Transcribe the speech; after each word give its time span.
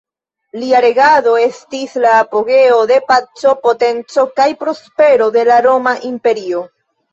Lia 0.61 0.79
regado 0.85 1.33
estis 1.41 1.93
la 2.05 2.13
apogeo 2.21 2.79
de 2.93 2.97
paco 3.13 3.55
potenco 3.67 4.27
kaj 4.41 4.49
prospero 4.65 5.31
de 5.39 5.47
la 5.53 5.63
Roma 5.69 5.97
imperio. 6.13 6.67